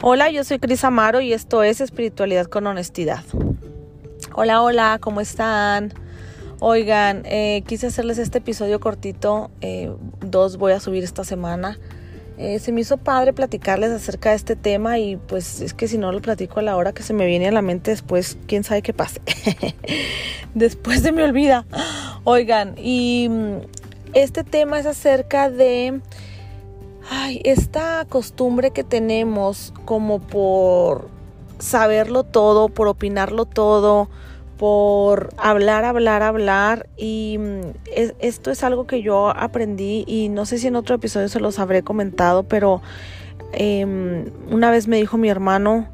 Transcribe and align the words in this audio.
Hola, 0.00 0.30
yo 0.30 0.44
soy 0.44 0.60
Cris 0.60 0.84
Amaro 0.84 1.20
y 1.20 1.32
esto 1.32 1.64
es 1.64 1.80
Espiritualidad 1.80 2.46
con 2.46 2.68
Honestidad. 2.68 3.24
Hola, 4.32 4.62
hola, 4.62 4.98
¿cómo 5.00 5.20
están? 5.20 5.92
Oigan, 6.60 7.22
eh, 7.24 7.64
quise 7.66 7.88
hacerles 7.88 8.18
este 8.18 8.38
episodio 8.38 8.78
cortito, 8.78 9.50
eh, 9.60 9.90
dos 10.20 10.56
voy 10.56 10.70
a 10.70 10.78
subir 10.78 11.02
esta 11.02 11.24
semana. 11.24 11.80
Eh, 12.36 12.60
se 12.60 12.70
me 12.70 12.82
hizo 12.82 12.98
padre 12.98 13.32
platicarles 13.32 13.90
acerca 13.90 14.30
de 14.30 14.36
este 14.36 14.54
tema 14.54 15.00
y 15.00 15.16
pues 15.16 15.60
es 15.60 15.74
que 15.74 15.88
si 15.88 15.98
no 15.98 16.12
lo 16.12 16.22
platico 16.22 16.60
a 16.60 16.62
la 16.62 16.76
hora 16.76 16.92
que 16.92 17.02
se 17.02 17.12
me 17.12 17.26
viene 17.26 17.48
a 17.48 17.52
la 17.52 17.62
mente 17.62 17.90
después, 17.90 18.38
quién 18.46 18.62
sabe 18.62 18.82
qué 18.82 18.92
pase. 18.92 19.20
después 20.54 21.00
se 21.00 21.10
me 21.10 21.24
olvida. 21.24 21.66
Oigan, 22.22 22.76
y 22.78 23.26
mm, 23.28 23.56
este 24.14 24.44
tema 24.44 24.78
es 24.78 24.86
acerca 24.86 25.50
de 25.50 26.00
esta 27.44 28.04
costumbre 28.08 28.70
que 28.70 28.84
tenemos 28.84 29.72
como 29.84 30.20
por 30.20 31.08
saberlo 31.58 32.24
todo, 32.24 32.68
por 32.68 32.88
opinarlo 32.88 33.44
todo, 33.44 34.08
por 34.56 35.30
hablar, 35.36 35.84
hablar, 35.84 36.22
hablar. 36.22 36.88
Y 36.96 37.36
mm, 37.38 37.60
esto 38.20 38.50
es 38.50 38.64
algo 38.64 38.86
que 38.86 39.02
yo 39.02 39.28
aprendí 39.28 40.04
y 40.06 40.28
no 40.28 40.46
sé 40.46 40.58
si 40.58 40.66
en 40.66 40.76
otro 40.76 40.96
episodio 40.96 41.28
se 41.28 41.40
los 41.40 41.58
habré 41.58 41.82
comentado, 41.82 42.42
pero 42.42 42.82
em, 43.52 44.26
una 44.50 44.70
vez 44.70 44.88
me 44.88 44.96
dijo 44.96 45.16
mi 45.16 45.28
hermano 45.28 45.88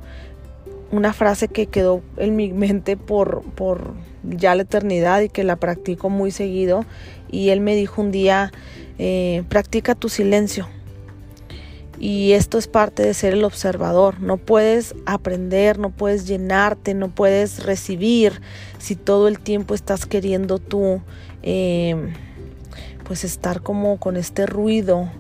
una 0.90 1.12
frase 1.12 1.48
que 1.48 1.66
quedó 1.66 2.02
en 2.16 2.36
mi 2.36 2.52
mente 2.52 2.96
por, 2.96 3.42
por 3.54 3.94
ya 4.22 4.54
la 4.54 4.62
eternidad 4.62 5.20
y 5.20 5.28
que 5.28 5.44
la 5.44 5.56
practico 5.56 6.10
muy 6.10 6.30
seguido. 6.30 6.84
Y 7.30 7.50
él 7.50 7.60
me 7.60 7.74
dijo 7.74 8.00
un 8.00 8.12
día, 8.12 8.52
eh, 8.98 9.42
practica 9.48 9.94
tu 9.94 10.08
silencio. 10.08 10.68
Y 11.98 12.32
esto 12.32 12.58
es 12.58 12.66
parte 12.66 13.02
de 13.02 13.14
ser 13.14 13.34
el 13.34 13.44
observador. 13.44 14.20
No 14.20 14.36
puedes 14.36 14.94
aprender, 15.06 15.78
no 15.78 15.90
puedes 15.90 16.26
llenarte, 16.26 16.94
no 16.94 17.08
puedes 17.08 17.64
recibir 17.64 18.40
si 18.78 18.96
todo 18.96 19.28
el 19.28 19.38
tiempo 19.38 19.74
estás 19.74 20.06
queriendo 20.06 20.58
tú, 20.58 21.00
eh, 21.42 22.12
pues 23.04 23.24
estar 23.24 23.62
como 23.62 23.98
con 23.98 24.16
este 24.16 24.46
ruido 24.46 25.10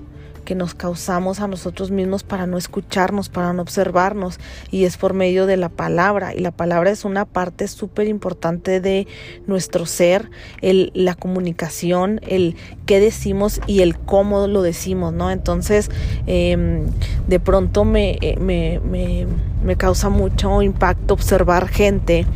que 0.44 0.54
nos 0.54 0.74
causamos 0.74 1.40
a 1.40 1.48
nosotros 1.48 1.90
mismos 1.90 2.22
para 2.22 2.46
no 2.46 2.58
escucharnos, 2.58 3.28
para 3.28 3.52
no 3.52 3.62
observarnos, 3.62 4.38
y 4.70 4.84
es 4.84 4.96
por 4.96 5.14
medio 5.14 5.46
de 5.46 5.56
la 5.56 5.68
palabra. 5.68 6.34
Y 6.34 6.40
la 6.40 6.50
palabra 6.50 6.90
es 6.90 7.04
una 7.04 7.24
parte 7.24 7.66
súper 7.68 8.06
importante 8.06 8.80
de 8.80 9.06
nuestro 9.46 9.86
ser, 9.86 10.30
la 10.60 11.14
comunicación, 11.14 12.20
el 12.26 12.56
qué 12.86 13.00
decimos 13.00 13.60
y 13.66 13.80
el 13.80 13.98
cómo 13.98 14.46
lo 14.46 14.62
decimos, 14.62 15.12
¿no? 15.12 15.30
Entonces, 15.30 15.90
em, 16.26 16.86
de 17.26 17.40
pronto 17.40 17.84
me, 17.84 18.18
eh, 18.20 18.36
me, 18.38 18.80
me, 18.80 19.26
me 19.64 19.76
causa 19.76 20.08
mucho 20.08 20.62
impacto 20.62 21.14
observar 21.14 21.68
gente 21.68 22.26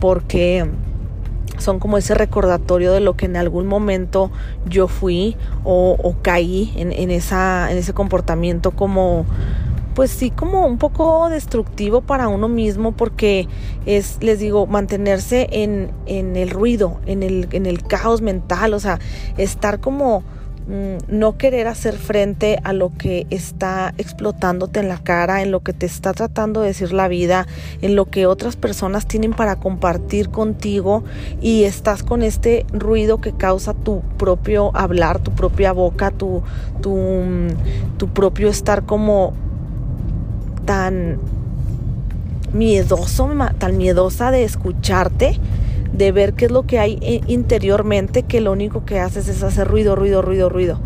porque 0.00 0.66
son 1.64 1.80
como 1.80 1.98
ese 1.98 2.14
recordatorio 2.14 2.92
de 2.92 3.00
lo 3.00 3.16
que 3.16 3.26
en 3.26 3.36
algún 3.36 3.66
momento 3.66 4.30
yo 4.66 4.86
fui 4.86 5.36
o, 5.64 6.14
caí 6.22 6.72
en, 6.76 7.10
esa, 7.10 7.72
en 7.72 7.78
ese 7.78 7.94
comportamiento 7.94 8.70
como 8.70 9.24
pues 9.94 10.10
sí 10.10 10.30
como 10.30 10.66
un 10.66 10.76
poco 10.78 11.28
destructivo 11.28 12.00
para 12.00 12.28
uno 12.28 12.48
mismo 12.48 12.92
porque 12.92 13.48
es, 13.86 14.18
les 14.20 14.40
digo, 14.40 14.66
mantenerse 14.66 15.46
en, 15.52 15.92
en 16.06 16.36
el 16.36 16.50
ruido, 16.50 17.00
en 17.06 17.22
el, 17.22 17.48
en 17.52 17.64
el 17.64 17.84
caos 17.84 18.20
mental, 18.20 18.74
o 18.74 18.80
sea, 18.80 18.98
estar 19.38 19.78
como 19.78 20.24
no 20.66 21.36
querer 21.36 21.66
hacer 21.66 21.94
frente 21.94 22.58
a 22.64 22.72
lo 22.72 22.90
que 22.96 23.26
está 23.30 23.92
explotándote 23.98 24.80
en 24.80 24.88
la 24.88 24.98
cara, 24.98 25.42
en 25.42 25.50
lo 25.50 25.60
que 25.60 25.72
te 25.72 25.84
está 25.84 26.12
tratando 26.12 26.62
de 26.62 26.68
decir 26.68 26.92
la 26.92 27.08
vida, 27.08 27.46
en 27.82 27.96
lo 27.96 28.06
que 28.06 28.26
otras 28.26 28.56
personas 28.56 29.06
tienen 29.06 29.32
para 29.32 29.56
compartir 29.56 30.30
contigo 30.30 31.04
y 31.40 31.64
estás 31.64 32.02
con 32.02 32.22
este 32.22 32.64
ruido 32.72 33.20
que 33.20 33.32
causa 33.32 33.74
tu 33.74 34.00
propio 34.16 34.74
hablar, 34.74 35.20
tu 35.20 35.32
propia 35.32 35.72
boca, 35.72 36.10
tu, 36.10 36.42
tu, 36.80 36.96
mm, 36.96 37.96
tu 37.98 38.08
propio 38.08 38.48
estar 38.48 38.84
como 38.84 39.34
tan 40.64 41.18
miedoso, 42.54 43.28
tan 43.58 43.76
miedosa 43.76 44.30
de 44.30 44.44
escucharte 44.44 45.38
de 45.96 46.12
ver 46.12 46.34
qué 46.34 46.46
es 46.46 46.50
lo 46.50 46.64
que 46.64 46.78
hay 46.78 46.98
eh, 47.00 47.20
interiormente, 47.26 48.22
que 48.22 48.40
lo 48.40 48.52
único 48.52 48.84
que 48.84 48.98
haces 48.98 49.28
es 49.28 49.42
hacer 49.42 49.68
ruido, 49.68 49.96
ruido, 49.96 50.22
ruido, 50.22 50.48
ruido. 50.48 50.80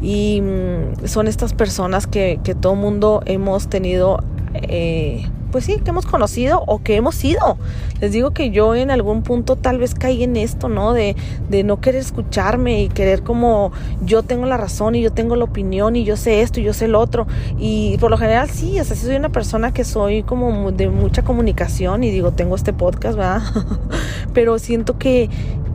Y 0.00 0.40
mm, 0.42 1.06
son 1.06 1.28
estas 1.28 1.52
personas 1.52 2.06
que, 2.06 2.40
que 2.44 2.54
todo 2.54 2.74
mundo 2.74 3.22
hemos 3.26 3.68
tenido 3.68 4.18
eh, 4.54 5.24
pues 5.50 5.64
sí, 5.64 5.80
que 5.82 5.90
hemos 5.90 6.06
conocido 6.06 6.62
o 6.66 6.82
que 6.82 6.96
hemos 6.96 7.14
sido. 7.14 7.58
Les 8.00 8.12
digo 8.12 8.30
que 8.30 8.50
yo 8.50 8.74
en 8.74 8.90
algún 8.90 9.22
punto 9.22 9.56
tal 9.56 9.78
vez 9.78 9.94
caí 9.94 10.22
en 10.22 10.36
esto, 10.36 10.68
¿no? 10.68 10.92
De, 10.92 11.16
de 11.48 11.64
no 11.64 11.80
querer 11.80 12.00
escucharme 12.00 12.82
y 12.82 12.88
querer 12.88 13.22
como 13.22 13.72
yo 14.02 14.22
tengo 14.22 14.46
la 14.46 14.56
razón 14.56 14.94
y 14.94 15.02
yo 15.02 15.12
tengo 15.12 15.36
la 15.36 15.44
opinión 15.44 15.96
y 15.96 16.04
yo 16.04 16.16
sé 16.16 16.42
esto 16.42 16.60
y 16.60 16.62
yo 16.62 16.72
sé 16.72 16.88
lo 16.88 17.00
otro. 17.00 17.26
Y 17.58 17.96
por 17.98 18.10
lo 18.10 18.16
general 18.16 18.48
sí, 18.48 18.80
o 18.80 18.84
sea, 18.84 18.96
soy 18.96 19.16
una 19.16 19.30
persona 19.30 19.72
que 19.72 19.84
soy 19.84 20.22
como 20.22 20.72
de 20.72 20.88
mucha 20.88 21.22
comunicación 21.22 22.04
y 22.04 22.10
digo, 22.10 22.32
tengo 22.32 22.56
este 22.56 22.72
podcast, 22.72 23.16
¿verdad? 23.16 23.42
Pero 24.34 24.58
siento 24.58 24.98
que 24.98 25.28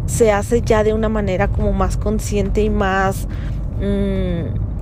se 0.05 0.31
hace 0.31 0.61
ya 0.61 0.83
de 0.83 0.93
una 0.93 1.09
manera 1.09 1.47
como 1.47 1.73
más 1.73 1.97
consciente 1.97 2.61
y 2.61 2.69
más... 2.69 3.27
Mmm, 3.81 4.74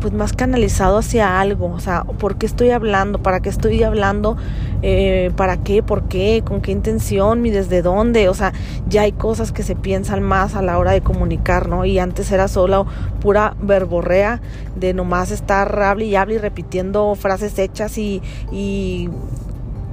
pues 0.00 0.12
más 0.12 0.32
canalizado 0.32 0.98
hacia 0.98 1.40
algo, 1.40 1.66
o 1.72 1.80
sea, 1.80 2.04
¿por 2.04 2.36
qué 2.36 2.46
estoy 2.46 2.70
hablando? 2.70 3.22
¿Para 3.22 3.40
qué 3.40 3.48
estoy 3.48 3.82
hablando? 3.82 4.36
Eh, 4.82 5.30
¿Para 5.36 5.58
qué? 5.58 5.82
¿Por 5.82 6.04
qué? 6.04 6.42
¿Con 6.44 6.60
qué 6.60 6.72
intención? 6.72 7.44
¿Y 7.44 7.50
desde 7.50 7.82
dónde? 7.82 8.28
O 8.28 8.34
sea, 8.34 8.52
ya 8.88 9.02
hay 9.02 9.12
cosas 9.12 9.52
que 9.52 9.62
se 9.62 9.74
piensan 9.74 10.22
más 10.22 10.54
a 10.54 10.62
la 10.62 10.78
hora 10.78 10.92
de 10.92 11.00
comunicar, 11.00 11.68
¿no? 11.68 11.84
Y 11.84 11.98
antes 11.98 12.30
era 12.30 12.48
solo 12.48 12.86
pura 13.20 13.54
verborrea 13.60 14.40
de 14.76 14.94
nomás 14.94 15.30
estar 15.30 15.82
hable 15.82 16.06
y 16.06 16.16
hable 16.16 16.36
y 16.36 16.38
repitiendo 16.38 17.14
frases 17.14 17.58
hechas 17.58 17.98
y, 17.98 18.22
y 18.52 19.08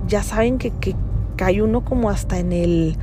ya 0.08 0.24
saben 0.24 0.58
que, 0.58 0.72
que 0.72 0.96
cae 1.36 1.62
uno 1.62 1.82
como 1.82 2.10
hasta 2.10 2.40
en 2.40 2.54
el 2.54 2.98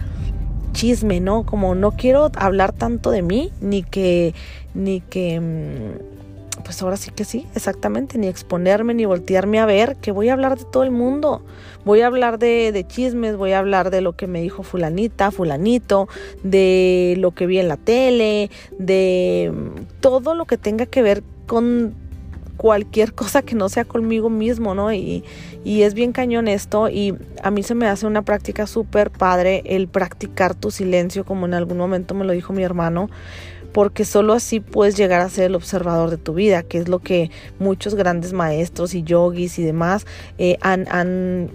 chisme, 0.72 1.20
¿no? 1.20 1.44
Como 1.44 1.74
no 1.74 1.92
quiero 1.92 2.30
hablar 2.36 2.72
tanto 2.72 3.10
de 3.10 3.22
mí, 3.22 3.50
ni 3.60 3.82
que, 3.82 4.34
ni 4.74 5.00
que 5.00 5.40
mm, 5.40 6.11
pues 6.64 6.82
ahora 6.82 6.96
sí 6.96 7.10
que 7.10 7.24
sí, 7.24 7.46
exactamente, 7.54 8.18
ni 8.18 8.28
exponerme 8.28 8.94
ni 8.94 9.04
voltearme 9.04 9.58
a 9.58 9.66
ver, 9.66 9.96
que 9.96 10.12
voy 10.12 10.28
a 10.28 10.34
hablar 10.34 10.58
de 10.58 10.64
todo 10.64 10.82
el 10.82 10.90
mundo. 10.90 11.42
Voy 11.84 12.02
a 12.02 12.06
hablar 12.06 12.38
de, 12.38 12.72
de, 12.72 12.86
chismes, 12.86 13.36
voy 13.36 13.52
a 13.52 13.58
hablar 13.58 13.90
de 13.90 14.00
lo 14.00 14.12
que 14.12 14.26
me 14.26 14.40
dijo 14.40 14.62
fulanita, 14.62 15.30
fulanito, 15.30 16.08
de 16.42 17.16
lo 17.18 17.32
que 17.32 17.46
vi 17.46 17.58
en 17.58 17.68
la 17.68 17.76
tele, 17.76 18.50
de 18.78 19.52
todo 20.00 20.34
lo 20.34 20.44
que 20.44 20.58
tenga 20.58 20.86
que 20.86 21.02
ver 21.02 21.22
con 21.46 21.94
cualquier 22.56 23.14
cosa 23.14 23.42
que 23.42 23.54
no 23.54 23.68
sea 23.68 23.84
conmigo 23.84 24.30
mismo, 24.30 24.74
¿no? 24.74 24.92
Y, 24.92 25.24
y 25.64 25.82
es 25.82 25.94
bien 25.94 26.12
cañón 26.12 26.48
esto 26.48 26.88
y 26.88 27.14
a 27.42 27.50
mí 27.50 27.62
se 27.62 27.74
me 27.74 27.86
hace 27.86 28.06
una 28.06 28.22
práctica 28.22 28.66
súper 28.66 29.10
padre 29.10 29.62
el 29.64 29.88
practicar 29.88 30.54
tu 30.54 30.70
silencio, 30.70 31.24
como 31.24 31.46
en 31.46 31.54
algún 31.54 31.78
momento 31.78 32.14
me 32.14 32.24
lo 32.24 32.32
dijo 32.32 32.52
mi 32.52 32.62
hermano 32.62 33.08
porque 33.72 34.04
solo 34.04 34.34
así 34.34 34.60
puedes 34.60 34.96
llegar 34.96 35.20
a 35.20 35.28
ser 35.28 35.44
el 35.44 35.54
observador 35.54 36.10
de 36.10 36.18
tu 36.18 36.34
vida, 36.34 36.62
que 36.62 36.78
es 36.78 36.88
lo 36.88 36.98
que 36.98 37.30
muchos 37.58 37.94
grandes 37.94 38.32
maestros 38.32 38.94
y 38.94 39.02
yogis 39.02 39.58
y 39.58 39.62
demás 39.64 40.06
eh, 40.38 40.58
han, 40.60 41.50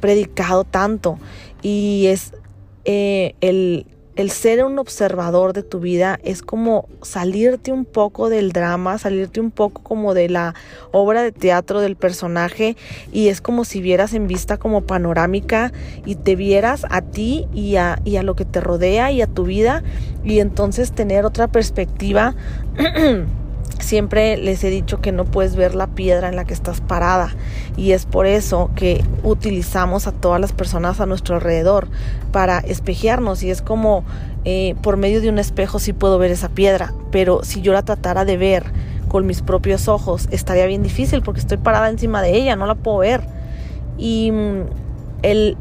predicado 0.00 0.64
tanto. 0.64 1.18
Y 1.62 2.06
es 2.06 2.32
eh, 2.86 3.34
el 3.42 3.86
el 4.20 4.30
ser 4.30 4.64
un 4.64 4.78
observador 4.78 5.52
de 5.52 5.62
tu 5.62 5.80
vida 5.80 6.18
es 6.22 6.42
como 6.42 6.88
salirte 7.02 7.72
un 7.72 7.84
poco 7.84 8.28
del 8.28 8.52
drama, 8.52 8.98
salirte 8.98 9.40
un 9.40 9.50
poco 9.50 9.82
como 9.82 10.14
de 10.14 10.28
la 10.28 10.54
obra 10.92 11.22
de 11.22 11.32
teatro 11.32 11.80
del 11.80 11.96
personaje 11.96 12.76
y 13.12 13.28
es 13.28 13.40
como 13.40 13.64
si 13.64 13.80
vieras 13.80 14.12
en 14.12 14.26
vista 14.26 14.58
como 14.58 14.82
panorámica 14.82 15.72
y 16.04 16.16
te 16.16 16.36
vieras 16.36 16.86
a 16.90 17.00
ti 17.02 17.46
y 17.54 17.76
a, 17.76 18.00
y 18.04 18.16
a 18.16 18.22
lo 18.22 18.36
que 18.36 18.44
te 18.44 18.60
rodea 18.60 19.10
y 19.10 19.22
a 19.22 19.26
tu 19.26 19.44
vida 19.44 19.82
y 20.22 20.40
entonces 20.40 20.92
tener 20.92 21.24
otra 21.24 21.48
perspectiva 21.48 22.34
Siempre 23.80 24.36
les 24.36 24.62
he 24.62 24.70
dicho 24.70 25.00
que 25.00 25.10
no 25.10 25.24
puedes 25.24 25.56
ver 25.56 25.74
la 25.74 25.88
piedra 25.88 26.28
en 26.28 26.36
la 26.36 26.44
que 26.44 26.54
estás 26.54 26.80
parada. 26.80 27.34
Y 27.76 27.92
es 27.92 28.06
por 28.06 28.26
eso 28.26 28.70
que 28.76 29.02
utilizamos 29.22 30.06
a 30.06 30.12
todas 30.12 30.40
las 30.40 30.52
personas 30.52 31.00
a 31.00 31.06
nuestro 31.06 31.36
alrededor 31.36 31.88
para 32.32 32.58
espejearnos. 32.58 33.42
Y 33.42 33.50
es 33.50 33.62
como 33.62 34.04
eh, 34.44 34.74
por 34.82 34.96
medio 34.96 35.20
de 35.20 35.28
un 35.28 35.38
espejo 35.38 35.78
sí 35.78 35.92
puedo 35.92 36.18
ver 36.18 36.30
esa 36.30 36.48
piedra, 36.48 36.94
pero 37.10 37.44
si 37.44 37.60
yo 37.60 37.74
la 37.74 37.82
tratara 37.82 38.24
de 38.24 38.38
ver 38.38 38.64
con 39.08 39.26
mis 39.26 39.42
propios 39.42 39.86
ojos 39.86 40.28
estaría 40.30 40.64
bien 40.66 40.82
difícil 40.82 41.20
porque 41.20 41.40
estoy 41.40 41.58
parada 41.58 41.90
encima 41.90 42.22
de 42.22 42.36
ella, 42.36 42.56
no 42.56 42.66
la 42.66 42.74
puedo 42.74 42.98
ver. 42.98 43.22
Y 43.98 44.30
mm, 44.32 44.62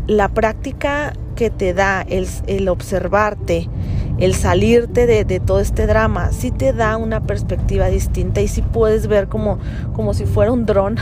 la 0.07 0.30
práctica 0.30 1.13
que 1.36 1.50
te 1.50 1.74
da 1.74 2.01
el, 2.01 2.27
el 2.48 2.69
observarte, 2.69 3.68
el 4.19 4.36
salirte 4.36 5.07
de, 5.07 5.39
todo 5.39 5.60
este 5.60 5.88
drama, 5.88 6.31
sí 6.31 6.51
te 6.51 6.74
da 6.74 6.98
una 6.98 7.21
perspectiva 7.21 7.88
distinta 7.88 8.42
y 8.42 8.48
sí 8.48 8.62
puedes 8.62 9.07
ver 9.07 9.27
como, 9.27 9.60
como 9.94 10.13
si 10.13 10.25
fuera 10.25 10.51
un 10.51 10.66
dron. 10.66 10.98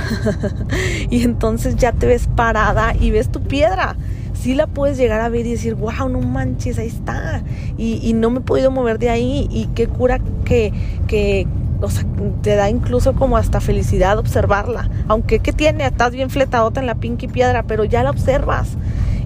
y 1.10 1.24
entonces 1.24 1.76
ya 1.76 1.92
te 1.92 2.06
ves 2.06 2.28
parada 2.36 2.94
y 3.00 3.10
ves 3.12 3.30
tu 3.30 3.42
piedra. 3.42 3.96
Sí 4.34 4.54
la 4.54 4.68
puedes 4.68 4.98
llegar 4.98 5.22
a 5.22 5.30
ver 5.30 5.48
y 5.48 5.52
decir, 5.52 5.74
wow, 5.74 6.10
no 6.10 6.22
manches, 6.22 6.78
ahí 6.78 6.88
está. 6.88 7.44
Y, 7.78 8.14
no 8.14 8.30
me 8.30 8.40
he 8.40 8.42
podido 8.44 8.70
mover 8.70 9.00
de 9.00 9.10
ahí. 9.10 9.48
Y 9.50 9.66
qué 9.74 9.88
cura 9.88 10.20
que, 10.46 10.72
que 11.08 11.48
o 11.82 11.90
sea, 11.90 12.06
te 12.44 12.56
da 12.56 12.70
incluso 12.70 13.14
como 13.14 13.38
hasta 13.38 13.62
felicidad 13.62 14.20
observarla. 14.20 14.92
Aunque, 15.08 15.40
¿qué 15.40 15.54
tiene? 15.54 15.88
Estás 15.88 16.12
bien 16.12 16.30
fletadota 16.30 16.80
en 16.80 16.86
la 16.86 16.96
pinky 16.96 17.28
piedra, 17.28 17.64
pero 17.64 17.84
ya 17.84 18.04
la 18.04 18.12
observas. 18.12 18.78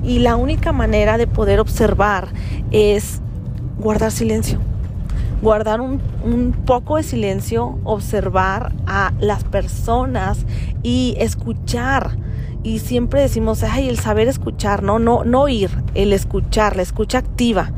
Y 0.01 0.19
la 0.19 0.37
única 0.37 0.71
manera 0.71 1.17
de 1.17 1.27
poder 1.27 1.59
observar 1.59 2.29
es 2.71 3.21
guardar 3.81 4.11
silencio. 4.11 4.59
Guardar 5.41 5.81
un, 5.81 5.99
poco 6.65 6.97
de 6.97 7.03
silencio, 7.03 7.79
observar 7.83 8.71
a 8.85 9.11
las 9.19 9.43
personas 9.43 10.45
y 10.83 11.15
escuchar. 11.17 12.11
Y 12.63 12.79
siempre 12.79 13.21
decimos, 13.21 13.63
ay, 13.63 13.89
el 13.89 13.97
saber 13.97 14.27
escuchar, 14.27 14.83
no, 14.83 14.99
no, 14.99 15.23
no 15.23 15.41
oír, 15.41 15.71
el 15.95 16.13
escuchar, 16.13 16.75
la 16.75 16.83
escucha 16.83 17.17
activa. 17.17 17.71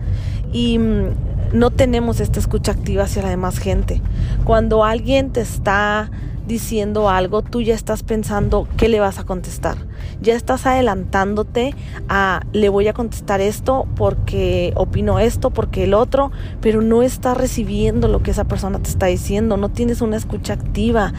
Y 0.52 0.78
mm, 0.78 1.06
no 1.54 1.72
tenemos 1.72 2.20
esta 2.20 2.40
escucha 2.40 2.74
activa 2.74 3.04
hacia 3.04 3.24
la 3.24 3.30
demás 3.30 3.60
gente. 3.60 4.02
Cuando 4.44 4.84
alguien 4.84 5.32
te 5.32 5.40
está 5.40 6.12
diciendo 6.46 7.10
algo, 7.10 7.44
tú 7.44 7.62
ya 7.62 7.76
estás 7.76 8.04
pensando 8.04 8.68
qué 8.76 8.90
le 8.90 9.00
vas 9.00 9.20
a 9.20 9.24
contestar. 9.24 9.78
Ya 10.22 10.36
estás 10.36 10.66
adelantándote 10.66 11.76
a 12.10 12.42
le 12.54 12.70
voy 12.70 12.88
a 12.88 12.94
contestar 12.94 13.42
esto 13.42 13.88
porque 13.96 14.74
opino 14.76 15.20
esto, 15.20 15.52
porque 15.52 15.84
el 15.84 15.94
otro, 15.94 16.32
pero 16.62 16.82
no 16.82 17.04
estás 17.04 17.38
recibiendo 17.38 18.08
lo 18.08 18.24
que 18.24 18.32
esa 18.32 18.46
persona 18.46 18.80
te 18.80 18.90
está 18.90 19.08
diciendo, 19.08 19.58
no 19.58 19.70
tienes 19.70 20.02
una 20.02 20.18
escucha 20.18 20.54
activa 20.54 21.14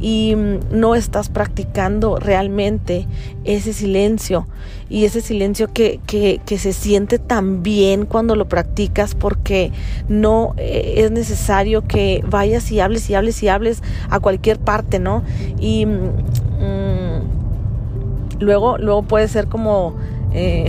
y 0.00 0.34
mm, 0.34 0.58
no 0.72 0.94
estás 0.94 1.28
practicando 1.28 2.16
realmente 2.16 3.06
ese 3.44 3.72
silencio 3.72 4.46
y 4.88 5.04
ese 5.04 5.20
silencio 5.20 5.72
que, 5.72 6.00
que, 6.06 6.58
se 6.58 6.72
siente 6.72 7.18
tan 7.18 7.62
bien 7.62 8.06
cuando 8.06 8.34
lo 8.34 8.48
practicas 8.48 9.14
porque 9.14 9.70
no 10.08 10.54
eh, 10.56 10.94
es 10.96 11.12
necesario 11.12 11.86
que 11.86 12.24
vayas 12.28 12.70
y 12.72 12.80
hables 12.80 13.08
y 13.08 13.14
hables 13.14 13.42
y 13.42 13.48
hables 13.48 13.82
a 14.10 14.18
cualquier 14.18 14.58
parte, 14.58 14.98
¿no? 14.98 15.22
Y 15.60 15.86
mm, 15.86 16.39
luego, 18.40 18.78
luego 18.78 19.02
puede 19.02 19.28
ser 19.28 19.46
como 19.46 19.96
eh, 20.32 20.68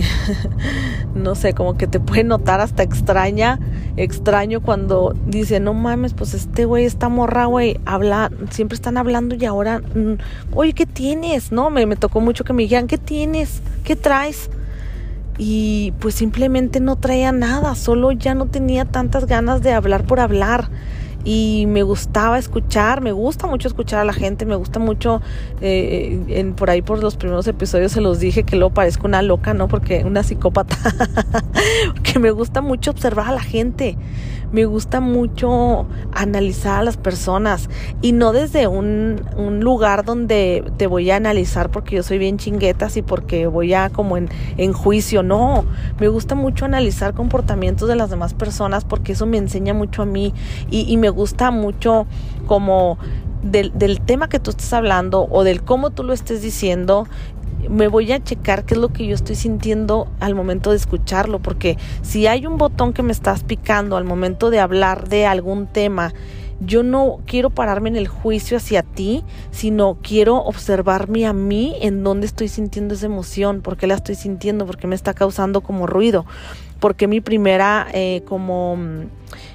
no 1.14 1.34
sé, 1.34 1.54
como 1.54 1.76
que 1.76 1.86
te 1.86 2.00
puede 2.00 2.24
notar 2.24 2.60
hasta 2.60 2.82
extraña, 2.82 3.60
extraño 3.96 4.60
cuando 4.60 5.14
dice, 5.26 5.60
no 5.60 5.74
mames, 5.74 6.14
pues 6.14 6.34
este 6.34 6.64
güey, 6.64 6.84
esta 6.84 7.08
morra, 7.08 7.46
güey, 7.46 7.78
habla, 7.84 8.30
siempre 8.50 8.74
están 8.74 8.96
hablando 8.96 9.34
y 9.34 9.44
ahora, 9.44 9.80
mm, 9.80 10.54
oye, 10.54 10.72
¿qué 10.72 10.86
tienes? 10.86 11.52
No, 11.52 11.70
me, 11.70 11.86
me 11.86 11.96
tocó 11.96 12.20
mucho 12.20 12.44
que 12.44 12.52
me 12.52 12.62
dijeran, 12.62 12.88
¿qué 12.88 12.98
tienes? 12.98 13.62
¿Qué 13.84 13.94
traes? 13.94 14.50
Y 15.38 15.92
pues 16.00 16.14
simplemente 16.14 16.80
no 16.80 16.96
traía 16.96 17.32
nada, 17.32 17.74
solo 17.74 18.12
ya 18.12 18.34
no 18.34 18.46
tenía 18.46 18.84
tantas 18.84 19.26
ganas 19.26 19.62
de 19.62 19.72
hablar 19.72 20.04
por 20.04 20.20
hablar 20.20 20.68
y 21.24 21.66
me 21.68 21.82
gustaba 21.82 22.38
escuchar, 22.38 23.00
me 23.00 23.12
gusta 23.12 23.46
mucho 23.46 23.68
escuchar 23.68 24.00
a 24.00 24.04
la 24.04 24.12
gente, 24.12 24.46
me 24.46 24.56
gusta 24.56 24.78
mucho, 24.78 25.20
eh, 25.60 26.20
en, 26.28 26.54
por 26.54 26.70
ahí 26.70 26.82
por 26.82 27.00
los 27.02 27.16
primeros 27.16 27.46
episodios 27.46 27.92
se 27.92 28.00
los 28.00 28.18
dije 28.18 28.42
que 28.42 28.56
luego 28.56 28.74
parezco 28.74 29.06
una 29.06 29.22
loca, 29.22 29.54
¿no? 29.54 29.68
Porque 29.68 30.04
una 30.04 30.22
psicópata, 30.22 30.76
que 32.02 32.18
me 32.18 32.30
gusta 32.30 32.60
mucho 32.60 32.90
observar 32.90 33.28
a 33.28 33.32
la 33.32 33.42
gente, 33.42 33.96
me 34.52 34.66
gusta 34.66 35.00
mucho 35.00 35.86
analizar 36.12 36.80
a 36.80 36.82
las 36.82 36.96
personas 36.96 37.68
y 38.02 38.12
no 38.12 38.32
desde 38.32 38.66
un, 38.66 39.22
un 39.36 39.60
lugar 39.60 40.04
donde 40.04 40.64
te 40.76 40.86
voy 40.86 41.10
a 41.10 41.16
analizar 41.16 41.70
porque 41.70 41.96
yo 41.96 42.02
soy 42.02 42.18
bien 42.18 42.38
chinguetas 42.38 42.96
y 42.96 43.02
porque 43.02 43.46
voy 43.46 43.74
a 43.74 43.90
como 43.90 44.16
en, 44.16 44.28
en 44.58 44.72
juicio, 44.72 45.22
no, 45.22 45.64
me 45.98 46.08
gusta 46.08 46.34
mucho 46.34 46.64
analizar 46.66 47.14
comportamientos 47.14 47.88
de 47.88 47.96
las 47.96 48.10
demás 48.10 48.34
personas 48.34 48.84
porque 48.84 49.12
eso 49.12 49.26
me 49.26 49.38
enseña 49.38 49.74
mucho 49.74 50.02
a 50.02 50.06
mí 50.06 50.34
y, 50.70 50.90
y 50.92 50.96
me 50.98 51.08
gusta 51.08 51.50
mucho 51.50 52.06
como 52.46 52.98
del, 53.42 53.72
del, 53.76 54.00
tema 54.00 54.28
que 54.28 54.38
tú 54.38 54.50
estás 54.50 54.72
hablando 54.72 55.26
o 55.30 55.42
del 55.44 55.62
cómo 55.62 55.90
tú 55.90 56.04
lo 56.04 56.12
estés 56.12 56.42
diciendo, 56.42 57.08
me 57.68 57.88
voy 57.88 58.12
a 58.12 58.22
checar 58.22 58.64
qué 58.64 58.74
es 58.74 58.80
lo 58.80 58.92
que 58.92 59.06
yo 59.06 59.14
estoy 59.14 59.36
sintiendo 59.36 60.08
al 60.20 60.34
momento 60.34 60.70
de 60.70 60.76
escucharlo, 60.76 61.40
porque 61.40 61.76
si 62.02 62.26
hay 62.26 62.46
un 62.46 62.58
botón 62.58 62.92
que 62.92 63.02
me 63.02 63.12
estás 63.12 63.44
picando 63.44 63.96
al 63.96 64.04
momento 64.04 64.50
de 64.50 64.60
hablar 64.60 65.08
de 65.08 65.26
algún 65.26 65.66
tema, 65.66 66.12
yo 66.64 66.82
no 66.82 67.20
quiero 67.26 67.50
pararme 67.50 67.88
en 67.88 67.96
el 67.96 68.06
juicio 68.08 68.56
hacia 68.56 68.82
ti, 68.82 69.24
sino 69.50 69.98
quiero 70.02 70.36
observarme 70.36 71.26
a 71.26 71.32
mí 71.32 71.76
en 71.80 72.04
dónde 72.04 72.26
estoy 72.26 72.48
sintiendo 72.48 72.94
esa 72.94 73.06
emoción, 73.06 73.62
por 73.62 73.76
qué 73.76 73.86
la 73.86 73.94
estoy 73.94 74.14
sintiendo, 74.14 74.66
por 74.66 74.76
qué 74.76 74.86
me 74.86 74.94
está 74.94 75.14
causando 75.14 75.60
como 75.60 75.86
ruido, 75.86 76.24
porque 76.78 77.08
mi 77.08 77.20
primera 77.20 77.88
eh, 77.92 78.22
como 78.26 78.76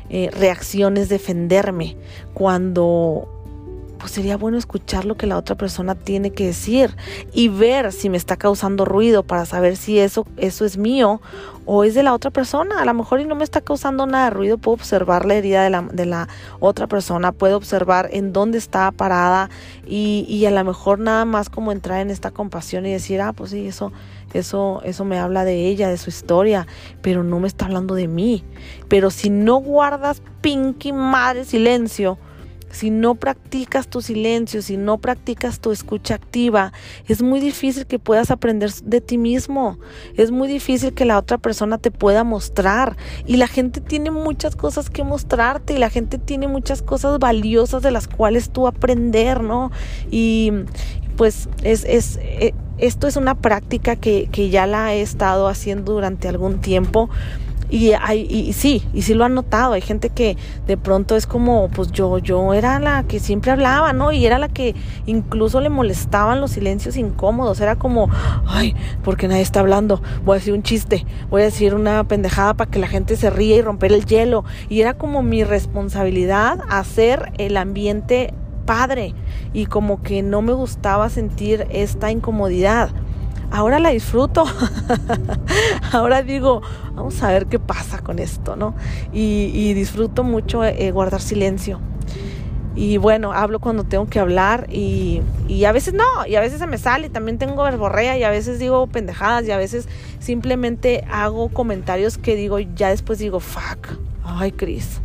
eh, 0.09 0.29
reacción 0.31 0.97
es 0.97 1.09
defenderme 1.09 1.97
cuando 2.33 3.36
pues 4.07 4.15
sería 4.15 4.37
bueno 4.37 4.57
escuchar 4.57 5.03
lo 5.03 5.17
que 5.17 5.27
la 5.27 5.35
otra 5.35 5.57
persona 5.57 5.93
tiene 5.93 6.31
que 6.31 6.45
decir 6.45 6.95
y 7.33 7.49
ver 7.49 7.91
si 7.91 8.09
me 8.09 8.15
está 8.15 8.37
causando 8.37 8.85
ruido 8.85 9.23
para 9.23 9.45
saber 9.45 9.75
si 9.75 9.99
eso, 9.99 10.25
eso 10.37 10.63
es 10.63 10.77
mío 10.77 11.19
o 11.65 11.83
es 11.83 11.93
de 11.93 12.03
la 12.03 12.13
otra 12.13 12.31
persona. 12.31 12.79
A 12.79 12.85
lo 12.85 12.93
mejor 12.93 13.19
y 13.19 13.25
no 13.25 13.35
me 13.35 13.43
está 13.43 13.59
causando 13.59 14.05
nada 14.05 14.23
de 14.23 14.29
ruido, 14.29 14.57
puedo 14.59 14.75
observar 14.75 15.25
la 15.25 15.35
herida 15.35 15.61
de 15.61 15.71
la, 15.71 15.81
de 15.81 16.05
la 16.05 16.29
otra 16.61 16.87
persona, 16.87 17.33
puedo 17.33 17.57
observar 17.57 18.07
en 18.13 18.31
dónde 18.31 18.57
está 18.59 18.89
parada 18.93 19.49
y, 19.85 20.25
y 20.29 20.45
a 20.45 20.51
lo 20.51 20.63
mejor 20.63 20.99
nada 20.99 21.25
más 21.25 21.49
como 21.49 21.73
entrar 21.73 21.99
en 21.99 22.09
esta 22.09 22.31
compasión 22.31 22.85
y 22.85 22.93
decir, 22.93 23.19
ah, 23.19 23.33
pues 23.33 23.51
sí, 23.51 23.67
eso, 23.67 23.91
eso, 24.33 24.79
eso 24.85 25.03
me 25.03 25.19
habla 25.19 25.43
de 25.43 25.67
ella, 25.67 25.89
de 25.89 25.97
su 25.97 26.09
historia, 26.09 26.65
pero 27.01 27.25
no 27.25 27.41
me 27.41 27.49
está 27.49 27.65
hablando 27.65 27.93
de 27.93 28.07
mí. 28.07 28.45
Pero 28.87 29.09
si 29.09 29.29
no 29.29 29.57
guardas 29.57 30.21
pinky 30.39 30.93
madre 30.93 31.43
silencio, 31.43 32.17
si 32.77 32.91
no 32.91 33.15
practicas 33.15 33.87
tu 33.87 34.03
silencio, 34.03 34.61
si 34.61 34.77
no 34.77 34.99
practicas 34.99 35.59
tu 35.59 35.71
escucha 35.71 36.13
activa, 36.13 36.71
es 37.07 37.23
muy 37.23 37.39
difícil 37.39 37.87
que 37.87 37.97
puedas 37.97 38.29
aprender 38.29 38.71
de 38.83 39.01
ti 39.01 39.17
mismo. 39.17 39.79
Es 40.15 40.29
muy 40.29 40.47
difícil 40.47 40.93
que 40.93 41.03
la 41.03 41.17
otra 41.17 41.39
persona 41.39 41.79
te 41.79 41.89
pueda 41.89 42.23
mostrar. 42.23 42.95
Y 43.25 43.37
la 43.37 43.47
gente 43.47 43.81
tiene 43.81 44.11
muchas 44.11 44.55
cosas 44.55 44.91
que 44.91 45.03
mostrarte 45.03 45.73
y 45.73 45.79
la 45.79 45.89
gente 45.89 46.19
tiene 46.19 46.47
muchas 46.47 46.83
cosas 46.83 47.17
valiosas 47.17 47.81
de 47.81 47.89
las 47.89 48.07
cuales 48.07 48.51
tú 48.51 48.67
aprender, 48.67 49.41
¿no? 49.41 49.71
Y 50.11 50.51
pues 51.15 51.49
es, 51.63 51.83
es, 51.83 52.19
eh, 52.21 52.53
esto 52.77 53.07
es 53.07 53.15
una 53.15 53.33
práctica 53.33 53.95
que, 53.95 54.29
que 54.31 54.51
ya 54.51 54.67
la 54.67 54.93
he 54.93 55.01
estado 55.01 55.47
haciendo 55.47 55.93
durante 55.93 56.27
algún 56.27 56.61
tiempo 56.61 57.09
y, 57.69 57.91
hay, 57.93 58.27
y, 58.29 58.53
sí, 58.53 58.83
y 58.93 59.01
sí 59.01 59.13
lo 59.13 59.25
han 59.25 59.33
notado. 59.33 59.73
Hay 59.73 59.81
gente 59.81 60.09
que 60.09 60.37
de 60.65 60.77
pronto 60.77 61.15
es 61.15 61.27
como, 61.27 61.69
pues 61.69 61.91
yo, 61.91 62.17
yo 62.19 62.53
era 62.53 62.79
la 62.79 63.03
que 63.03 63.19
siempre 63.19 63.51
hablaba, 63.51 63.93
¿no? 63.93 64.11
Y 64.11 64.25
era 64.25 64.39
la 64.39 64.47
que 64.47 64.75
incluso 65.05 65.59
le 65.59 65.69
molestaban 65.69 66.39
los 66.39 66.51
silencios 66.51 66.95
incómodos. 66.95 67.59
Era 67.59 67.75
como, 67.75 68.09
ay, 68.45 68.75
porque 69.03 69.27
nadie 69.27 69.41
está 69.41 69.59
hablando. 69.59 70.01
Voy 70.23 70.35
a 70.35 70.39
decir 70.39 70.53
un 70.53 70.63
chiste, 70.63 71.05
voy 71.29 71.41
a 71.41 71.45
decir 71.45 71.75
una 71.75 72.03
pendejada 72.05 72.53
para 72.53 72.71
que 72.71 72.79
la 72.79 72.87
gente 72.87 73.17
se 73.17 73.29
ríe 73.29 73.57
y 73.57 73.61
romper 73.61 73.91
el 73.91 74.05
hielo. 74.05 74.45
Y 74.69 74.81
era 74.81 74.93
como 74.93 75.21
mi 75.21 75.43
responsabilidad 75.43 76.59
hacer 76.69 77.33
el 77.37 77.57
ambiente 77.57 78.33
padre. 78.65 79.13
Y 79.53 79.65
como 79.65 80.01
que 80.01 80.21
no 80.21 80.41
me 80.41 80.53
gustaba 80.53 81.09
sentir 81.09 81.67
esta 81.71 82.11
incomodidad 82.11 82.91
ahora 83.51 83.79
la 83.79 83.89
disfruto. 83.89 84.45
ahora 85.91 86.23
digo, 86.23 86.61
vamos 86.93 87.21
a 87.23 87.31
ver 87.31 87.47
qué 87.47 87.59
pasa 87.59 87.99
con 87.99 88.19
esto, 88.19 88.55
¿no? 88.55 88.75
Y, 89.11 89.73
disfruto 89.73 90.23
mucho 90.23 90.63
eh, 90.63 90.91
guardar 90.91 91.21
silencio. 91.21 91.79
Y 92.77 92.97
bueno, 92.97 93.33
hablo 93.33 93.59
cuando 93.59 93.85
tengo 93.85 94.05
que 94.05 94.19
hablar 94.19 94.67
y, 94.69 95.23
y, 95.47 95.65
a 95.65 95.71
veces 95.71 95.95
no, 95.95 96.03
y 96.27 96.35
a 96.35 96.41
veces 96.41 96.59
se 96.59 96.67
me 96.67 96.77
sale, 96.77 97.09
también 97.09 97.39
tengo 97.39 97.63
verborrea 97.63 98.19
y 98.19 98.23
a 98.23 98.29
veces 98.29 98.59
digo 98.59 98.85
pendejadas 98.85 99.47
y 99.47 99.51
a 99.51 99.57
veces 99.57 99.89
simplemente 100.19 101.03
hago 101.09 101.49
comentarios 101.49 102.19
que 102.19 102.35
digo, 102.35 102.59
ya 102.59 102.89
después 102.89 103.17
digo, 103.17 103.39
fuck, 103.39 103.97
ay 104.23 104.51
Cris, 104.51 105.01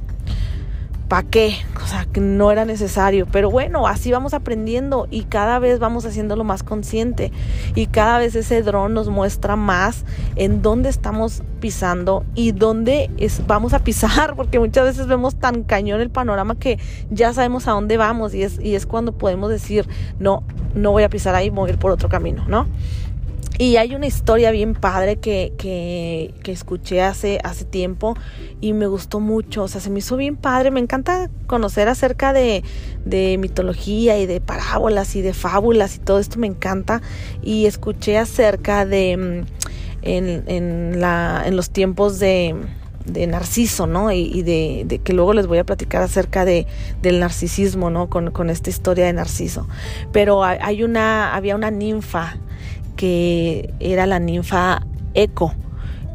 ¿para 1.12 1.28
qué? 1.28 1.56
O 1.84 1.86
sea, 1.86 2.06
que 2.10 2.22
no 2.22 2.50
era 2.52 2.64
necesario. 2.64 3.26
Pero 3.30 3.50
bueno, 3.50 3.86
así 3.86 4.10
vamos 4.10 4.32
aprendiendo 4.32 5.08
y 5.10 5.24
cada 5.24 5.58
vez 5.58 5.78
vamos 5.78 6.06
haciéndolo 6.06 6.42
más 6.42 6.62
consciente. 6.62 7.30
Y 7.74 7.88
cada 7.88 8.16
vez 8.16 8.34
ese 8.34 8.62
dron 8.62 8.94
nos 8.94 9.10
muestra 9.10 9.54
más 9.54 10.06
en 10.36 10.62
dónde 10.62 10.88
estamos 10.88 11.42
pisando 11.60 12.24
y 12.34 12.52
dónde 12.52 13.10
es, 13.18 13.46
vamos 13.46 13.74
a 13.74 13.80
pisar, 13.80 14.34
porque 14.36 14.58
muchas 14.58 14.86
veces 14.86 15.06
vemos 15.06 15.34
tan 15.34 15.64
cañón 15.64 16.00
el 16.00 16.08
panorama 16.08 16.54
que 16.58 16.78
ya 17.10 17.34
sabemos 17.34 17.68
a 17.68 17.72
dónde 17.72 17.98
vamos 17.98 18.32
y 18.32 18.42
es, 18.42 18.58
y 18.58 18.74
es 18.74 18.86
cuando 18.86 19.12
podemos 19.12 19.50
decir, 19.50 19.86
no, 20.18 20.44
no 20.74 20.92
voy 20.92 21.02
a 21.02 21.10
pisar 21.10 21.34
ahí, 21.34 21.50
voy 21.50 21.68
a 21.68 21.72
ir 21.74 21.78
por 21.78 21.90
otro 21.90 22.08
camino, 22.08 22.46
¿no? 22.48 22.66
Y 23.58 23.76
hay 23.76 23.94
una 23.94 24.06
historia 24.06 24.50
bien 24.50 24.74
padre 24.74 25.16
que, 25.16 25.52
que, 25.58 26.34
que, 26.42 26.52
escuché 26.52 27.02
hace, 27.02 27.38
hace 27.44 27.64
tiempo 27.64 28.16
y 28.60 28.72
me 28.72 28.86
gustó 28.86 29.20
mucho, 29.20 29.64
o 29.64 29.68
sea, 29.68 29.80
se 29.80 29.90
me 29.90 29.98
hizo 29.98 30.16
bien 30.16 30.36
padre, 30.36 30.70
me 30.70 30.80
encanta 30.80 31.30
conocer 31.46 31.88
acerca 31.88 32.32
de, 32.32 32.64
de 33.04 33.36
mitología 33.38 34.18
y 34.18 34.26
de 34.26 34.40
parábolas 34.40 35.14
y 35.16 35.22
de 35.22 35.34
fábulas 35.34 35.96
y 35.96 35.98
todo 35.98 36.18
esto 36.18 36.38
me 36.38 36.46
encanta 36.46 37.02
y 37.42 37.66
escuché 37.66 38.16
acerca 38.18 38.86
de 38.86 39.16
mm, 39.16 39.62
en, 40.02 40.44
en, 40.46 41.00
la, 41.00 41.42
en 41.46 41.54
los 41.54 41.70
tiempos 41.70 42.18
de 42.18 42.56
Narciso, 43.28 43.86
¿no? 43.86 44.10
Y, 44.10 44.42
de, 44.42 44.84
de, 44.86 44.98
que 44.98 45.12
luego 45.12 45.34
les 45.34 45.46
voy 45.46 45.58
a 45.58 45.64
platicar 45.64 46.02
acerca 46.02 46.44
de, 46.44 46.66
del 47.02 47.20
narcisismo, 47.20 47.90
¿no? 47.90 48.08
Con, 48.08 48.30
con 48.30 48.50
esta 48.50 48.70
historia 48.70 49.06
de 49.06 49.12
Narciso. 49.12 49.68
Pero 50.12 50.42
hay 50.42 50.82
una, 50.82 51.34
había 51.34 51.54
una 51.54 51.70
ninfa 51.70 52.38
que 53.02 53.74
era 53.80 54.06
la 54.06 54.20
ninfa 54.20 54.86
Eco. 55.14 55.52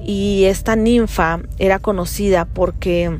Y 0.01 0.45
esta 0.45 0.77
ninfa 0.77 1.41
era 1.59 1.79
conocida 1.79 2.45
porque 2.45 3.19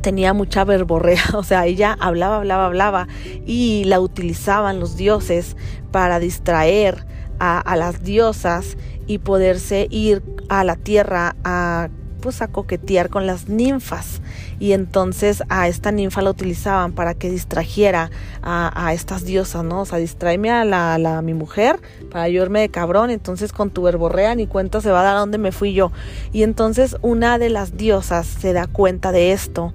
tenía 0.00 0.32
mucha 0.32 0.64
verborrea, 0.64 1.22
o 1.34 1.42
sea, 1.42 1.66
ella 1.66 1.94
hablaba, 2.00 2.36
hablaba, 2.36 2.64
hablaba 2.64 3.08
y 3.44 3.84
la 3.84 4.00
utilizaban 4.00 4.80
los 4.80 4.96
dioses 4.96 5.58
para 5.90 6.20
distraer 6.20 7.04
a, 7.38 7.58
a 7.58 7.76
las 7.76 8.02
diosas 8.02 8.78
y 9.06 9.18
poderse 9.18 9.86
ir 9.90 10.22
a 10.48 10.64
la 10.64 10.76
tierra 10.76 11.36
a 11.44 11.90
pues 12.20 12.42
a 12.42 12.48
coquetear 12.48 13.08
con 13.08 13.26
las 13.26 13.48
ninfas 13.48 14.20
y 14.58 14.72
entonces 14.72 15.42
a 15.48 15.68
esta 15.68 15.92
ninfa 15.92 16.22
la 16.22 16.30
utilizaban 16.30 16.92
para 16.92 17.14
que 17.14 17.30
distrajera 17.30 18.10
a, 18.42 18.92
estas 18.92 19.24
diosas, 19.24 19.64
¿no? 19.64 19.82
O 19.82 19.84
sea, 19.86 19.98
distraeme 19.98 20.50
a, 20.50 20.64
la, 20.64 20.94
a 20.94 21.22
mi 21.22 21.34
mujer 21.34 21.80
para 22.10 22.28
yo 22.28 22.46
de 22.48 22.68
cabrón, 22.68 23.10
entonces 23.10 23.52
con 23.52 23.70
tu 23.70 23.82
verborrea 23.82 24.34
ni 24.34 24.46
cuenta 24.46 24.80
se 24.80 24.90
va 24.90 25.00
a 25.00 25.04
dar 25.04 25.16
a 25.16 25.20
dónde 25.20 25.38
me 25.38 25.52
fui 25.52 25.72
yo. 25.72 25.92
Y 26.32 26.42
entonces 26.42 26.96
una 27.02 27.38
de 27.38 27.50
las 27.50 27.76
diosas 27.76 28.26
se 28.26 28.52
da 28.52 28.66
cuenta 28.66 29.12
de 29.12 29.32
esto 29.32 29.72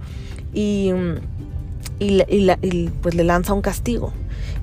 y, 0.54 0.92
y 2.00 2.90
pues 3.02 3.16
le 3.16 3.24
lanza 3.24 3.54
un 3.54 3.62
castigo 3.62 4.14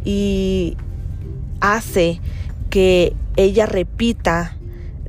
y 0.05 0.77
hace 1.61 2.21
que 2.71 3.15
ella 3.37 3.67
repita 3.67 4.57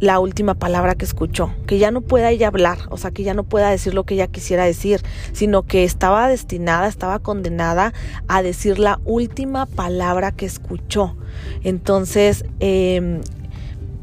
la 0.04 0.20
última 0.20 0.54
palabra 0.54 0.96
que 0.96 1.06
escuchó, 1.06 1.54
que 1.66 1.78
ya 1.78 1.90
no 1.90 2.02
pueda 2.02 2.30
ella 2.30 2.48
hablar, 2.48 2.78
o 2.90 2.98
sea, 2.98 3.12
que 3.12 3.24
ya 3.24 3.34
no 3.34 3.46
pueda 3.46 3.70
decir 3.70 3.94
lo 3.94 4.04
que 4.04 4.16
ella 4.16 4.28
quisiera 4.28 4.66
decir, 4.66 5.02
sino 5.32 5.64
que 5.64 5.86
estaba 5.86 6.28
destinada, 6.28 6.90
estaba 6.90 7.20
condenada 7.20 7.94
a 8.28 8.42
decir 8.44 8.80
la 8.80 9.00
última 9.06 9.66
palabra 9.66 10.34
que 10.34 10.46
escuchó. 10.46 11.16
Entonces, 11.64 12.44
eh, 12.60 13.22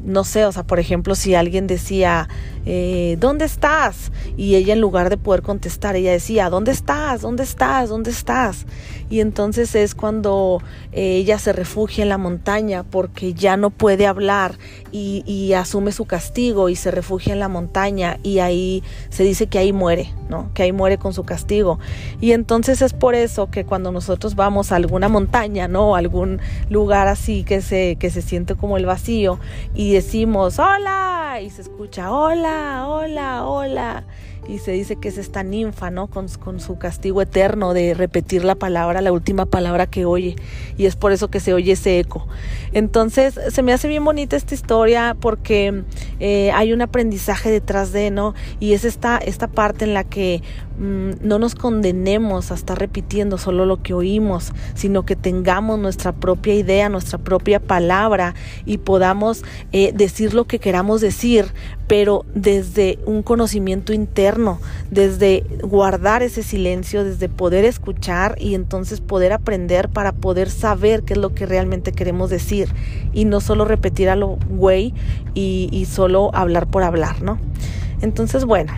no 0.03 0.23
sé, 0.23 0.45
o 0.45 0.51
sea, 0.51 0.63
por 0.63 0.79
ejemplo, 0.79 1.13
si 1.13 1.35
alguien 1.35 1.67
decía, 1.67 2.27
eh, 2.65 3.17
¿dónde 3.19 3.45
estás? 3.45 4.11
Y 4.37 4.55
ella 4.55 4.73
en 4.73 4.81
lugar 4.81 5.09
de 5.09 5.17
poder 5.17 5.41
contestar, 5.41 5.95
ella 5.95 6.11
decía, 6.11 6.49
¿dónde 6.49 6.71
estás? 6.71 7.21
¿Dónde 7.21 7.43
estás? 7.43 7.89
¿Dónde 7.89 8.11
estás? 8.11 8.65
Y 9.09 9.19
entonces 9.19 9.75
es 9.75 9.95
cuando 9.95 10.61
eh, 10.93 11.17
ella 11.17 11.37
se 11.37 11.51
refugia 11.53 12.03
en 12.03 12.09
la 12.09 12.17
montaña 12.17 12.83
porque 12.83 13.33
ya 13.33 13.57
no 13.57 13.69
puede 13.69 14.07
hablar 14.07 14.57
y, 14.91 15.51
asume 15.51 15.91
su 15.91 16.05
castigo 16.05 16.69
y 16.69 16.75
se 16.75 16.91
refugia 16.91 17.33
en 17.33 17.39
la 17.39 17.49
montaña 17.49 18.17
y 18.23 18.39
ahí 18.39 18.83
se 19.09 19.23
dice 19.23 19.47
que 19.47 19.59
ahí 19.59 19.73
muere, 19.73 20.13
¿no? 20.29 20.49
Que 20.53 20.63
ahí 20.63 20.71
muere 20.71 20.97
con 20.97 21.13
su 21.13 21.23
castigo. 21.23 21.77
Y 22.21 22.31
entonces 22.31 22.81
es 22.81 22.93
por 22.93 23.15
eso 23.15 23.51
que 23.51 23.65
cuando 23.65 23.91
nosotros 23.91 24.35
vamos 24.35 24.71
a 24.71 24.77
alguna 24.77 25.09
montaña, 25.09 25.67
¿no? 25.67 25.95
algún 25.95 26.39
lugar 26.69 27.09
así 27.09 27.43
que 27.43 27.61
se, 27.61 27.97
que 27.97 28.09
se 28.09 28.21
siente 28.21 28.55
como 28.55 28.77
el 28.77 28.85
vacío 28.85 29.39
y 29.75 29.93
decimos, 29.93 30.57
hola, 30.57 31.39
y 31.43 31.49
se 31.49 31.63
escucha, 31.63 32.11
hola 32.11 32.50
hola, 32.87 33.45
hola, 33.45 34.03
Y 34.47 34.59
se 34.59 34.71
dice 34.71 34.95
que 34.95 35.09
es 35.09 35.17
esta 35.17 35.43
ninfa, 35.43 35.91
¿no? 35.91 36.07
Con, 36.07 36.27
con, 36.27 36.59
su 36.59 36.77
castigo 36.77 37.21
eterno 37.21 37.73
de 37.73 37.93
repetir 37.93 38.43
la 38.43 38.55
palabra, 38.55 39.01
la 39.01 39.11
última 39.11 39.45
palabra 39.45 39.87
que 39.87 40.05
oye. 40.05 40.35
Y 40.77 40.85
es 40.85 40.95
por 40.95 41.11
eso 41.11 41.29
que 41.29 41.39
se 41.39 41.53
oye 41.53 41.73
ese 41.73 41.99
eco. 41.99 42.27
Entonces, 42.73 43.39
se 43.49 43.63
me 43.63 43.73
hace 43.73 43.87
bien 43.87 44.03
bonita 44.03 44.35
esta 44.35 44.53
historia 44.53 45.15
porque 45.19 45.83
eh, 46.19 46.51
hay 46.53 46.73
un 46.73 46.81
aprendizaje 46.81 47.51
detrás 47.51 47.91
de, 47.91 48.11
¿no? 48.11 48.33
Y 48.59 48.73
es 48.73 48.83
esta, 48.83 49.17
esta 49.17 49.47
parte 49.47 49.85
en 49.85 49.93
la 49.93 50.03
que 50.03 50.41
Mm, 50.81 51.11
no 51.21 51.37
nos 51.37 51.53
condenemos 51.53 52.49
a 52.49 52.55
estar 52.55 52.79
repitiendo 52.79 53.37
solo 53.37 53.67
lo 53.67 53.83
que 53.83 53.93
oímos, 53.93 54.51
sino 54.73 55.05
que 55.05 55.15
tengamos 55.15 55.77
nuestra 55.77 56.11
propia 56.11 56.55
idea, 56.55 56.89
nuestra 56.89 57.19
propia 57.19 57.59
palabra 57.59 58.33
y 58.65 58.79
podamos 58.79 59.43
eh, 59.73 59.91
decir 59.93 60.33
lo 60.33 60.45
que 60.45 60.57
queramos 60.57 60.99
decir, 60.99 61.53
pero 61.85 62.25
desde 62.33 62.97
un 63.05 63.21
conocimiento 63.21 63.93
interno, 63.93 64.30
desde 64.89 65.43
guardar 65.61 66.23
ese 66.23 66.43
silencio, 66.43 67.03
desde 67.03 67.29
poder 67.29 67.65
escuchar 67.65 68.35
y 68.39 68.55
entonces 68.55 69.01
poder 69.01 69.33
aprender 69.33 69.89
para 69.89 70.11
poder 70.11 70.49
saber 70.49 71.03
qué 71.03 71.13
es 71.13 71.19
lo 71.19 71.33
que 71.33 71.45
realmente 71.45 71.91
queremos 71.91 72.29
decir 72.29 72.69
y 73.13 73.25
no 73.25 73.41
solo 73.41 73.65
repetir 73.65 74.09
a 74.09 74.15
lo 74.15 74.37
güey 74.49 74.93
y, 75.33 75.69
y 75.71 75.85
solo 75.85 76.31
hablar 76.33 76.67
por 76.67 76.83
hablar, 76.83 77.21
¿no? 77.21 77.39
Entonces, 78.01 78.45
bueno, 78.45 78.73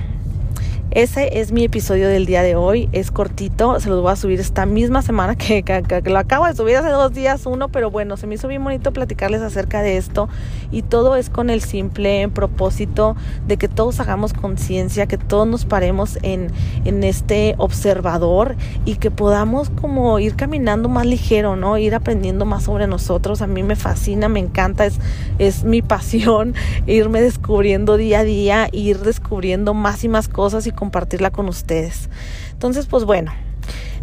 ese 0.92 1.40
es 1.40 1.52
mi 1.52 1.63
episodio 1.63 2.08
del 2.08 2.25
día 2.25 2.44
de 2.44 2.56
hoy. 2.56 2.88
Es 2.92 3.10
cortito, 3.10 3.80
se 3.80 3.90
los 3.90 4.02
voy 4.02 4.12
a 4.12 4.16
subir 4.16 4.40
esta 4.40 4.66
misma 4.66 5.02
semana 5.02 5.36
que, 5.36 5.63
lo 6.06 6.20
acabo 6.20 6.46
de 6.46 6.54
subir 6.54 6.78
hace 6.78 6.90
dos 6.90 7.13
días 7.13 7.46
uno, 7.46 7.70
pero 7.70 7.90
bueno, 7.90 8.16
se 8.18 8.28
me 8.28 8.36
hizo 8.36 8.48
bien 8.48 8.63
bonito 8.63 8.94
platicarles 8.94 9.42
acerca 9.42 9.82
de 9.82 9.98
esto 9.98 10.30
y 10.72 10.84
todo 10.84 11.16
es 11.16 11.30
con 11.30 11.50
el 11.50 11.62
simple 11.62 12.28
propósito 12.30 13.16
de 13.48 13.58
que 13.58 13.68
todos 13.68 14.00
hagamos 14.00 14.34
conciencia, 14.34 15.08
que 15.08 15.18
todos 15.18 15.48
nos 15.48 15.66
paremos 15.66 16.20
en, 16.22 16.52
en 16.86 17.04
este 17.04 17.56
observador 17.58 18.56
y 18.86 18.96
que 18.96 19.10
podamos 19.10 19.72
como 19.72 20.20
ir 20.20 20.36
caminando 20.36 20.90
más 20.90 21.06
ligero, 21.06 21.56
¿no? 21.56 21.78
Ir 21.78 21.96
aprendiendo 21.96 22.46
más 22.46 22.66
sobre 22.66 22.86
nosotros. 22.86 23.42
A 23.42 23.48
mí 23.48 23.63
me 23.63 23.75
fascina, 23.75 24.30
me 24.30 24.40
encanta, 24.40 24.86
es, 24.86 25.00
es 25.40 25.63
mi 25.63 25.82
pasión 25.94 26.54
irme 26.86 27.22
descubriendo 27.22 27.98
día 27.98 28.20
a 28.20 28.24
día, 28.24 28.70
ir 28.72 29.00
descubriendo 29.00 29.74
más 29.74 30.04
y 30.04 30.08
más 30.08 30.28
cosas 30.28 30.68
y 30.68 30.72
compartirla 30.84 31.32
con 31.32 31.48
ustedes. 31.48 32.10
Entonces, 32.52 32.88
pues 32.88 33.06
bueno, 33.06 33.32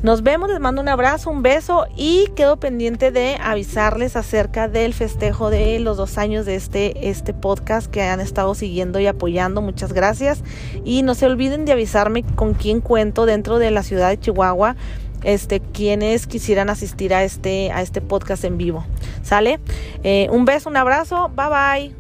nos 0.02 0.22
vemos, 0.22 0.48
les 0.48 0.60
mando 0.60 0.80
un 0.80 0.88
abrazo, 0.88 1.28
un 1.28 1.42
beso 1.42 1.84
y 1.94 2.28
quedo 2.34 2.58
pendiente 2.58 3.10
de 3.10 3.36
avisarles 3.38 4.16
acerca 4.16 4.66
del 4.66 4.94
festejo 4.94 5.50
de 5.50 5.78
los 5.78 5.98
dos 5.98 6.16
años 6.16 6.46
de 6.46 6.54
este, 6.54 7.10
este 7.10 7.34
podcast 7.34 7.90
que 7.90 8.02
han 8.02 8.18
estado 8.18 8.54
siguiendo 8.54 8.98
y 8.98 9.06
apoyando. 9.06 9.60
Muchas 9.60 9.92
gracias. 9.92 10.42
Y 10.86 11.02
no 11.02 11.14
se 11.14 11.26
olviden 11.26 11.66
de 11.66 11.72
avisarme 11.72 12.22
con 12.22 12.54
quién 12.54 12.80
cuento 12.80 13.26
dentro 13.26 13.58
de 13.58 13.70
la 13.70 13.82
ciudad 13.82 14.08
de 14.08 14.18
Chihuahua. 14.18 14.74
Este, 15.22 15.60
quienes 15.60 16.26
quisieran 16.26 16.70
asistir 16.70 17.12
a 17.12 17.22
este, 17.24 17.70
a 17.72 17.82
este 17.82 18.00
podcast 18.00 18.42
en 18.44 18.56
vivo. 18.56 18.86
¿Sale? 19.22 19.60
Eh, 20.02 20.28
un 20.30 20.46
beso, 20.46 20.70
un 20.70 20.78
abrazo. 20.78 21.30
Bye 21.36 21.90
bye. 21.90 21.99